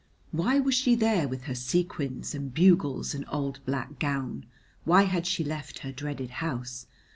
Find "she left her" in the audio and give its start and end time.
5.27-5.91